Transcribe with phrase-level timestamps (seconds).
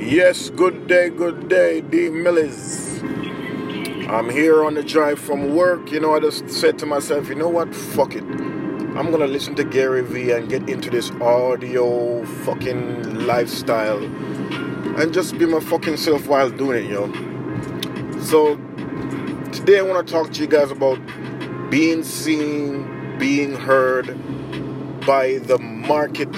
[0.00, 2.08] Yes, good day, good day, D.
[2.08, 3.02] Millis.
[4.08, 5.92] I'm here on the drive from work.
[5.92, 7.74] You know, I just said to myself, you know what?
[7.74, 8.24] Fuck it.
[8.24, 15.36] I'm gonna listen to Gary Vee and get into this audio fucking lifestyle and just
[15.36, 17.12] be my fucking self while doing it, yo.
[18.22, 18.56] So,
[19.52, 20.98] today I wanna talk to you guys about
[21.70, 24.06] being seen, being heard
[25.06, 26.32] by the market,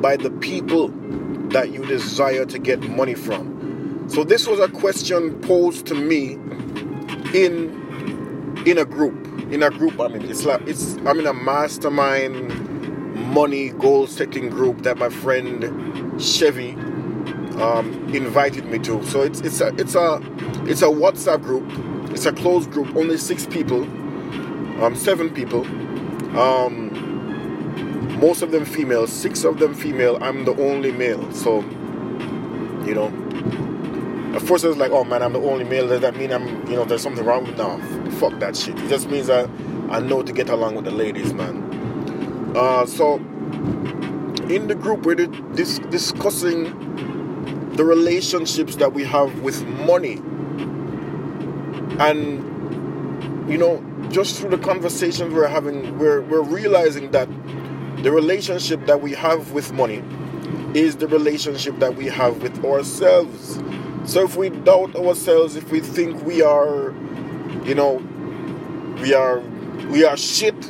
[0.00, 0.88] by the people
[1.54, 4.06] that you desire to get money from.
[4.08, 6.32] So this was a question posed to me
[7.32, 7.82] in
[8.66, 9.14] in a group.
[9.52, 12.52] In a group, I mean, it's like it's I'm in a mastermind
[13.32, 16.72] money goal setting group that my friend Chevy
[17.60, 19.04] um, invited me to.
[19.06, 20.20] So it's it's a it's a
[20.66, 21.64] it's a WhatsApp group.
[22.12, 23.84] It's a closed group, only six people,
[24.82, 25.64] um, seven people.
[26.38, 26.83] Um,
[28.24, 30.16] most of them female, six of them female.
[30.22, 31.30] I'm the only male.
[31.32, 31.60] So,
[32.86, 33.08] you know,
[34.34, 35.86] at first I was like, oh man, I'm the only male.
[35.88, 37.78] Does that mean I'm, you know, there's something wrong with now?
[38.12, 38.78] Fuck that shit.
[38.78, 39.42] It just means I,
[39.90, 42.52] I know to get along with the ladies, man.
[42.56, 43.16] Uh, so,
[44.48, 46.62] in the group, we're dis- discussing
[47.76, 50.14] the relationships that we have with money.
[52.00, 57.28] And, you know, just through the conversations we're having, we're, we're realizing that
[58.04, 60.04] the relationship that we have with money
[60.74, 63.58] is the relationship that we have with ourselves.
[64.04, 66.90] So if we doubt ourselves, if we think we are,
[67.64, 67.94] you know,
[69.00, 69.40] we are
[69.88, 70.60] we are shit,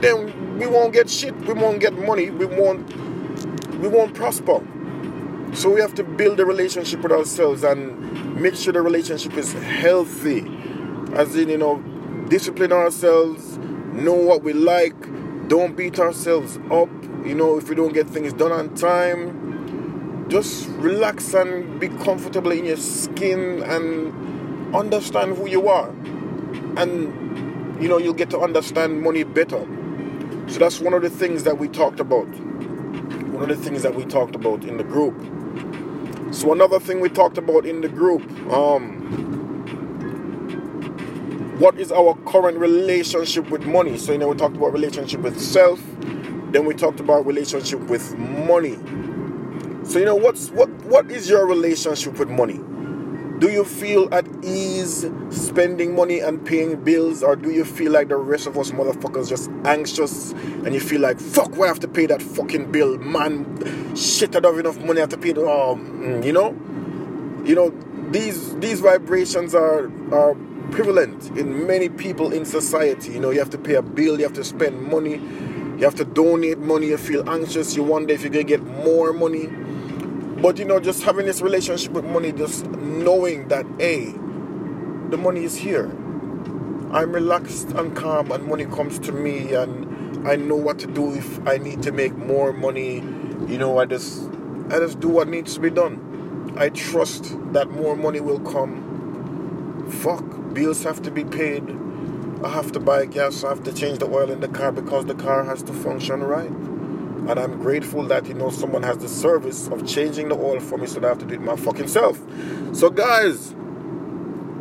[0.00, 1.36] then we won't get shit.
[1.42, 2.30] We won't get money.
[2.30, 2.90] We won't
[3.76, 4.66] we won't prosper.
[5.52, 9.52] So we have to build a relationship with ourselves and make sure the relationship is
[9.52, 10.40] healthy.
[11.12, 11.76] As in, you know,
[12.30, 14.96] discipline ourselves, know what we like,
[15.52, 16.88] don't beat ourselves up.
[17.26, 22.52] You know, if we don't get things done on time, just relax and be comfortable
[22.52, 25.90] in your skin and understand who you are.
[26.78, 29.60] And, you know, you'll get to understand money better.
[30.46, 32.28] So that's one of the things that we talked about.
[32.28, 35.14] One of the things that we talked about in the group.
[36.32, 39.41] So another thing we talked about in the group, um,
[41.62, 43.96] what is our current relationship with money?
[43.96, 45.80] So you know we talked about relationship with self,
[46.50, 48.74] then we talked about relationship with money.
[49.84, 52.60] So you know what's what what is your relationship with money?
[53.38, 58.08] Do you feel at ease spending money and paying bills, or do you feel like
[58.08, 61.80] the rest of us motherfuckers just anxious and you feel like fuck, why I have
[61.80, 63.94] to pay that fucking bill, man?
[63.94, 65.30] Shit, I don't have enough money I have to pay.
[65.30, 66.56] The, mm, you know,
[67.44, 67.70] you know
[68.10, 70.34] these these vibrations are are
[70.72, 73.12] prevalent in many people in society.
[73.12, 75.94] You know, you have to pay a bill, you have to spend money, you have
[75.96, 79.46] to donate money, you feel anxious, you wonder if you're gonna get more money.
[80.40, 84.06] But you know, just having this relationship with money, just knowing that hey,
[85.10, 85.84] the money is here.
[86.92, 91.14] I'm relaxed and calm and money comes to me and I know what to do
[91.14, 92.96] if I need to make more money.
[93.46, 94.28] You know, I just
[94.70, 96.54] I just do what needs to be done.
[96.56, 99.86] I trust that more money will come.
[99.90, 100.24] Fuck,
[100.54, 101.64] bills have to be paid.
[102.44, 105.06] I have to buy gas, I have to change the oil in the car because
[105.06, 106.50] the car has to function right.
[106.50, 110.76] And I'm grateful that you know someone has the service of changing the oil for
[110.76, 112.20] me so that I have to do it my fucking self.
[112.72, 113.54] So guys,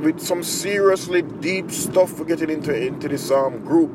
[0.00, 3.90] with some seriously deep stuff we're getting into into this um group.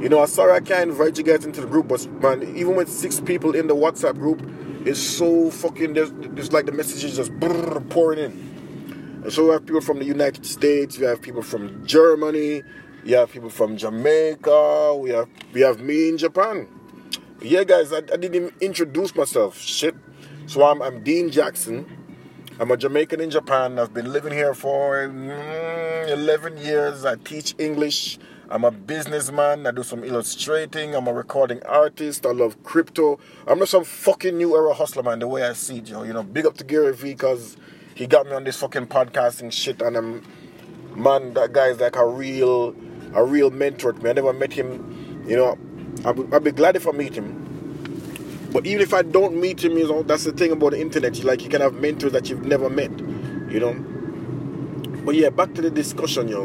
[0.00, 2.76] You know, I'm sorry I can't invite you guys into the group, but man, even
[2.76, 4.40] with six people in the WhatsApp group,
[4.86, 7.32] it's so fucking there's, there's like the messages just
[7.90, 8.47] pouring in.
[9.30, 12.62] So we have people from the United States, we have people from Germany,
[13.04, 16.66] we have people from Jamaica, we have we have me in Japan.
[17.42, 19.58] Yeah, guys, I, I didn't introduce myself.
[19.58, 19.94] Shit.
[20.46, 21.84] So I'm, I'm Dean Jackson.
[22.58, 23.78] I'm a Jamaican in Japan.
[23.78, 27.04] I've been living here for mm, 11 years.
[27.04, 28.18] I teach English.
[28.48, 29.66] I'm a businessman.
[29.66, 30.94] I do some illustrating.
[30.94, 32.24] I'm a recording artist.
[32.24, 33.18] I love crypto.
[33.46, 36.02] I'm just some fucking new era hustler, man, the way I see it, yo.
[36.02, 37.58] You know, big up to Gary Vee because
[37.98, 39.82] he got me on this fucking podcasting shit.
[39.82, 40.22] And I'm,
[40.94, 42.72] man, that guy is like a real,
[43.12, 44.10] a real mentor to me.
[44.10, 45.58] I never met him, you know.
[46.04, 48.48] I'd, I'll be glad if I meet him.
[48.52, 51.24] But even if I don't meet him, you know, that's the thing about the internet.
[51.24, 52.96] Like you can have mentors that you've never met,
[53.50, 53.74] you know.
[55.04, 56.44] But yeah, back to the discussion, yo.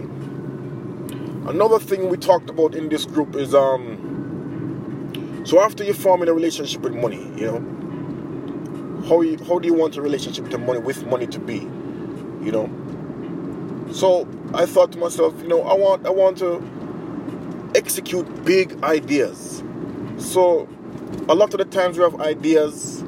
[1.48, 4.00] Another thing we talked about in this group is um.
[5.46, 7.83] So after you form in a relationship with money, you know,
[9.08, 11.60] how you, how do you want a relationship to money with money to be,
[12.46, 12.70] you know?
[13.92, 16.62] So I thought to myself, you know, I want I want to
[17.76, 19.64] execute big ideas.
[20.18, 20.68] So
[21.30, 23.02] a lot of the times we have ideas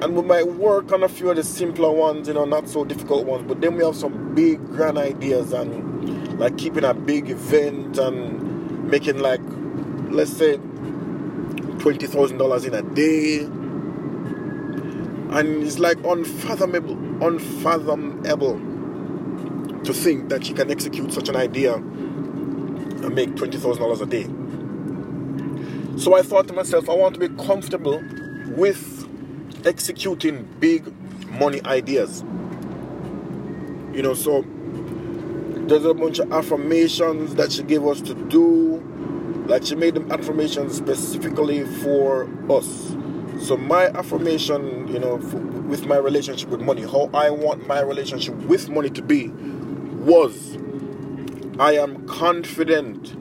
[0.00, 2.84] and we might work on a few of the simpler ones, you know, not so
[2.84, 3.44] difficult ones.
[3.46, 8.90] But then we have some big grand ideas and like keeping a big event and
[8.90, 9.40] making like,
[10.10, 10.56] let's say,
[11.78, 13.48] twenty thousand dollars in a day.
[15.32, 16.96] And it's like unfathomable,
[17.26, 18.60] unfathomable
[19.84, 24.06] to think that she can execute such an idea and make twenty thousand dollars a
[24.06, 24.24] day.
[25.98, 28.02] So I thought to myself, I want to be comfortable
[28.48, 29.08] with
[29.66, 30.92] executing big
[31.30, 32.22] money ideas.
[33.92, 34.44] You know, so
[35.66, 38.78] there's a bunch of affirmations that she gave us to do.
[39.46, 42.96] Like she made them affirmations specifically for us.
[43.42, 47.80] So my affirmation, you know, for, with my relationship with money, how I want my
[47.80, 50.56] relationship with money to be, was
[51.58, 53.12] I am confident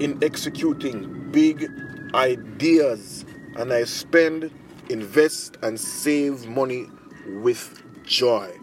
[0.00, 1.70] in executing big
[2.14, 3.26] ideas,
[3.56, 4.50] and I spend
[4.88, 6.86] invest and save money
[7.42, 8.58] with joy.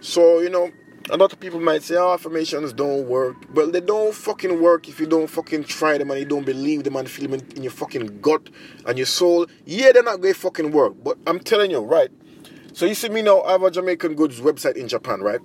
[0.00, 0.70] So, you know,
[1.10, 3.36] a lot of people might say, oh, affirmations don't work.
[3.52, 6.84] Well, they don't fucking work if you don't fucking try them and you don't believe
[6.84, 8.48] them and feel them in your fucking gut
[8.86, 9.46] and your soul.
[9.66, 10.94] Yeah, they're not going to fucking work.
[11.02, 12.10] But I'm telling you, right?
[12.72, 15.40] So you see me now, I have a Jamaican goods website in Japan, right?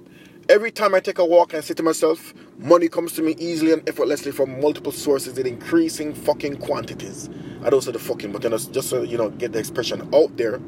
[0.48, 3.72] Every time I take a walk and say to myself, money comes to me easily
[3.72, 7.30] and effortlessly from multiple sources in increasing fucking quantities.
[7.64, 10.38] I don't say the fucking, but then just so you know, get the expression out
[10.38, 10.62] there.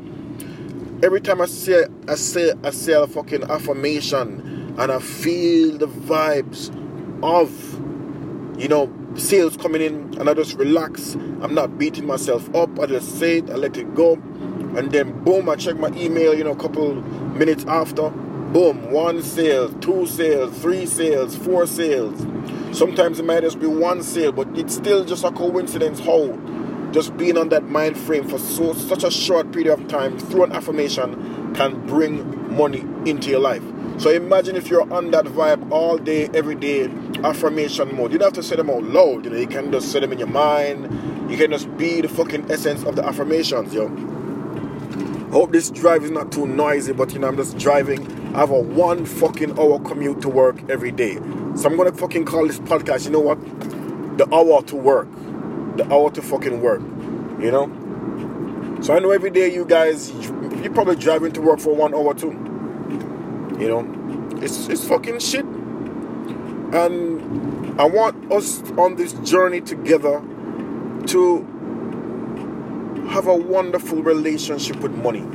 [1.03, 5.87] Every time I say I say I say a fucking affirmation and I feel the
[5.87, 6.71] vibes
[7.23, 7.51] of
[8.59, 11.15] you know sales coming in and I just relax.
[11.41, 12.79] I'm not beating myself up.
[12.79, 14.13] I just say it, I let it go.
[14.13, 18.11] And then boom, I check my email, you know, a couple minutes after
[18.53, 22.25] Boom, one sale, two sales, three sales, four sales.
[22.71, 26.39] Sometimes it might just be one sale, but it's still just a coincidence how
[26.93, 30.45] just being on that mind frame for so such a short period of time through
[30.45, 33.63] an affirmation can bring money into your life.
[33.97, 36.89] So imagine if you're on that vibe all day, every day,
[37.23, 38.11] affirmation mode.
[38.11, 40.11] You don't have to say them out loud, you know, you can just say them
[40.11, 41.31] in your mind.
[41.31, 43.87] You can just be the fucking essence of the affirmations, yo.
[45.31, 48.05] Hope this drive is not too noisy, but you know, I'm just driving
[48.37, 51.15] I have a one fucking hour commute to work every day.
[51.55, 53.39] So I'm gonna fucking call this podcast, you know what?
[54.19, 55.07] The hour to work.
[55.75, 56.81] The hour to fucking work.
[57.41, 58.77] You know?
[58.83, 62.13] So I know every day you guys you're probably driving to work for one hour
[62.13, 62.46] too.
[63.57, 64.37] You know?
[64.41, 65.45] It's it's fucking shit.
[66.73, 70.21] And I want us on this journey together
[71.07, 71.45] to
[73.09, 75.25] have a wonderful relationship with money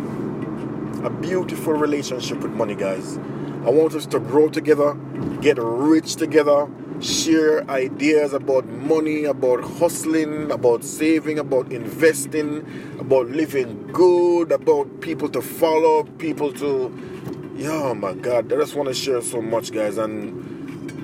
[1.03, 3.19] a beautiful relationship with money, guys.
[3.67, 4.95] I want us to grow together,
[5.41, 6.69] get rich together,
[7.01, 12.65] share ideas about money, about hustling, about saving, about investing,
[13.01, 17.12] about living good, about people to follow, people to.
[17.55, 19.99] Yeah, my God, I just want to share so much, guys.
[19.99, 20.33] And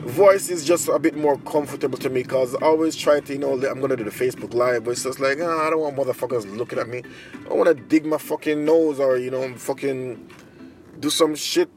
[0.08, 3.38] voice is just a bit more comfortable to me because I always try to, you
[3.38, 5.96] know, I'm gonna do the Facebook Live, but it's just like, oh, I don't want
[5.96, 7.02] motherfuckers looking at me.
[7.50, 10.30] I wanna dig my fucking nose or, you know, fucking
[10.98, 11.68] do some shit.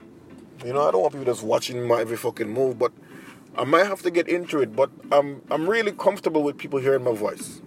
[0.65, 2.93] You know, I don't want people just watching my every fucking move, but
[3.57, 4.73] I might have to get into it.
[4.73, 7.61] But I'm I'm really comfortable with people hearing my voice.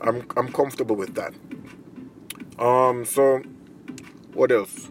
[0.00, 1.32] I'm I'm comfortable with that.
[2.58, 3.42] Um, so
[4.34, 4.90] what else?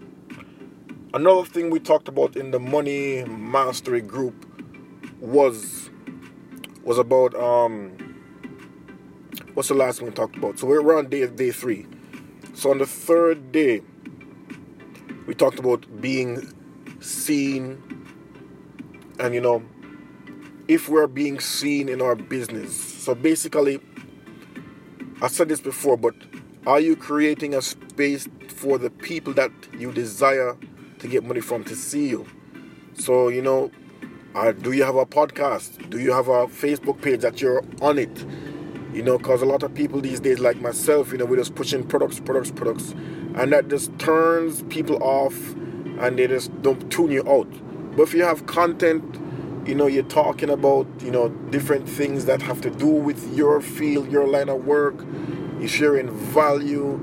[1.13, 4.45] Another thing we talked about in the money mastery group
[5.19, 5.89] was
[6.85, 7.91] was about um
[9.53, 10.57] what's the last one we talked about?
[10.57, 11.85] So we're on day day three.
[12.53, 13.81] So on the third day,
[15.27, 16.47] we talked about being
[17.01, 17.83] seen,
[19.19, 19.63] and you know,
[20.69, 22.73] if we're being seen in our business.
[23.03, 23.81] So basically,
[25.21, 26.15] I said this before, but
[26.65, 30.55] are you creating a space for the people that you desire
[31.01, 32.25] to get money from to see you?
[32.93, 33.71] So you know,
[34.33, 35.89] uh, do you have a podcast?
[35.89, 38.25] Do you have a Facebook page that you're on it?
[38.93, 41.55] You know, because a lot of people these days, like myself, you know, we're just
[41.55, 42.91] pushing products, products, products,
[43.35, 45.53] and that just turns people off
[45.99, 47.47] and they just don't tune you out.
[47.95, 49.03] But if you have content,
[49.67, 53.61] you know, you're talking about, you know, different things that have to do with your
[53.61, 55.05] field, your line of work,
[55.59, 56.99] you're sharing value,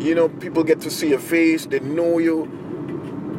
[0.00, 2.46] you know, people get to see your face, they know you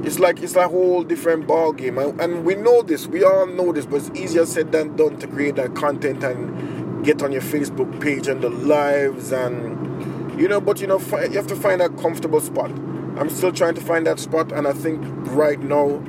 [0.03, 3.07] it's like it's a whole different ball game, and, and we know this.
[3.07, 7.05] We all know this, but it's easier said than done to create that content and
[7.05, 10.59] get on your Facebook page and the lives and you know.
[10.59, 12.71] But you know, you have to find a comfortable spot.
[13.17, 16.01] I'm still trying to find that spot, and I think right now,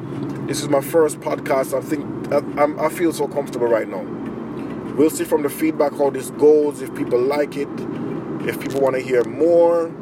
[0.47, 1.77] this is my first podcast.
[1.77, 4.03] I think I, I'm, I feel so comfortable right now.
[4.95, 6.81] We'll see from the feedback how this goes.
[6.81, 7.69] If people like it,
[8.47, 9.93] if people want to hear more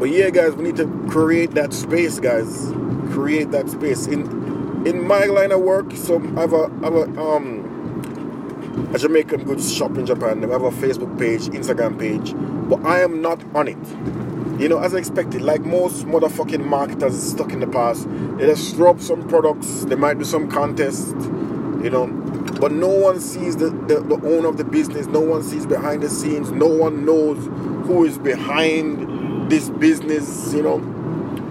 [0.00, 2.72] But yeah, guys, we need to create that space, guys.
[3.12, 5.92] Create that space in in my line of work.
[5.92, 10.42] So I have a, I have a um a Jamaican goods shop in Japan.
[10.42, 12.32] I have a Facebook page, Instagram page,
[12.70, 14.58] but I am not on it.
[14.58, 18.76] You know, as I expected, like most motherfucking marketers stuck in the past, they just
[18.76, 19.84] throw up some products.
[19.84, 21.08] They might do some contest,
[21.84, 22.06] you know,
[22.58, 25.06] but no one sees the, the, the owner of the business.
[25.08, 26.50] No one sees behind the scenes.
[26.52, 27.44] No one knows
[27.86, 29.09] who is behind
[29.50, 30.78] this business, you know.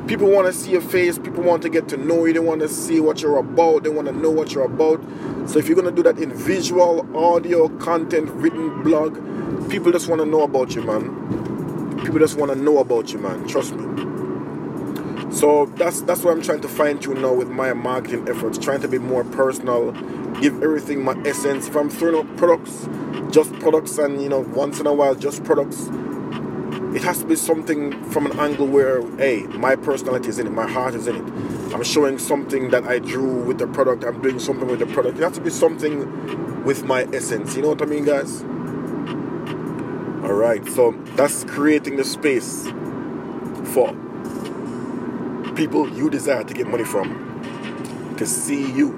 [0.08, 2.62] People want to see your face, people want to get to know you, they want
[2.62, 5.00] to see what you're about, they want to know what you're about.
[5.48, 10.08] So if you're going to do that in visual, audio, content, written blog, people just
[10.08, 12.00] want to know about you, man.
[12.03, 13.48] People just want to know about you, man.
[13.48, 14.00] Trust me.
[15.32, 18.82] So that's that's what I'm trying to fine tune now with my marketing efforts, trying
[18.82, 19.91] to be more personal,
[20.41, 21.68] give everything my essence.
[21.68, 22.88] If I'm throwing out products,
[23.29, 25.88] just products, and you know, once in a while, just products
[26.96, 30.50] it has to be something from an angle where, hey, my personality is in it,
[30.50, 31.74] my heart is in it.
[31.74, 35.19] I'm showing something that I drew with the product, I'm doing something with the product.
[35.19, 37.55] It has to be something with my essence.
[37.55, 38.41] You know what I mean, guys?
[40.24, 42.67] Alright, so that's creating the space
[43.74, 43.93] for
[45.55, 48.98] people you desire to get money from to see you.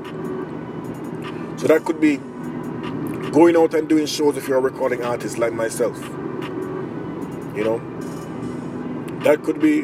[1.58, 2.18] So that could be
[3.32, 6.02] going out and doing shows if you're a recording artist like myself
[7.56, 7.80] you know,
[9.24, 9.82] that could be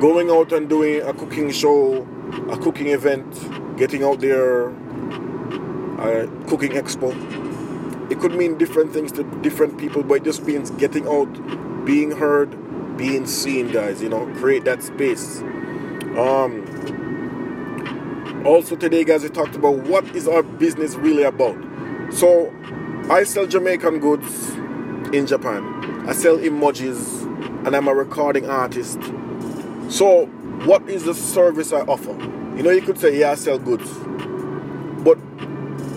[0.00, 2.06] going out and doing a cooking show,
[2.50, 7.12] a cooking event, getting out there, a cooking expo.
[8.10, 12.10] It could mean different things to different people, but it just means getting out, being
[12.10, 14.02] heard, being seen, guys.
[14.02, 15.40] You know, create that space.
[16.18, 16.64] Um,
[18.44, 21.56] also today, guys, we talked about what is our business really about.
[22.12, 22.52] So,
[23.10, 24.50] I sell Jamaican goods
[25.14, 25.83] in Japan.
[26.06, 27.22] I sell emojis
[27.66, 29.00] and I'm a recording artist.
[29.88, 30.26] So,
[30.66, 32.12] what is the service I offer?
[32.56, 33.90] You know, you could say, yeah, I sell goods.
[35.02, 35.18] But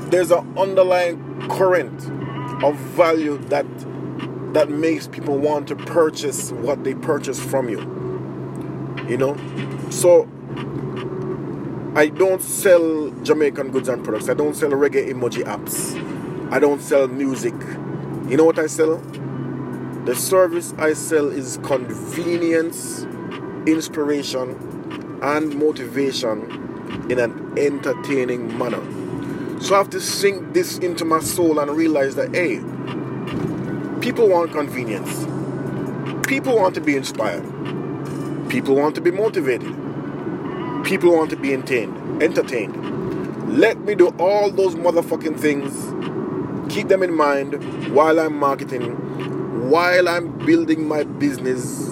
[0.10, 2.02] there's an underlying current
[2.64, 3.66] of value that
[4.54, 7.80] that makes people want to purchase what they purchase from you.
[9.10, 9.36] You know?
[9.90, 10.24] So
[11.96, 14.30] I don't sell Jamaican goods and products.
[14.30, 16.02] I don't sell reggae emoji apps.
[16.52, 17.54] I don't sell music.
[18.30, 19.02] You know what I sell?
[20.08, 23.04] The service I sell is convenience,
[23.68, 28.82] inspiration, and motivation in an entertaining manner.
[29.62, 32.60] So I have to sink this into my soul and realize that, hey,
[34.00, 35.26] people want convenience.
[36.26, 37.44] People want to be inspired.
[38.48, 39.76] People want to be motivated.
[40.86, 42.24] People want to be entertained.
[42.24, 43.60] Entertained.
[43.60, 46.74] Let me do all those motherfucking things.
[46.74, 49.07] Keep them in mind while I'm marketing
[49.58, 51.90] while I'm building my business,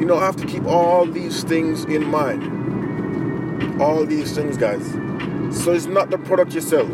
[0.00, 3.80] you know, I have to keep all these things in mind.
[3.80, 4.84] All these things, guys.
[5.62, 6.86] So it's not the product you sell,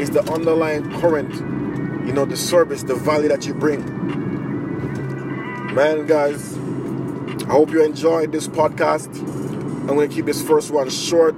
[0.00, 1.34] it's the underlying current,
[2.06, 3.80] you know, the service, the value that you bring.
[5.74, 6.56] Man, guys,
[7.48, 9.08] I hope you enjoyed this podcast.
[9.18, 11.36] I'm gonna keep this first one short.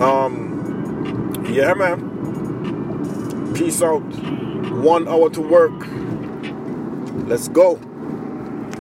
[0.00, 3.52] Um, yeah, man.
[3.54, 4.00] Peace out.
[4.00, 6.01] One hour to work.
[7.32, 7.91] Let's go.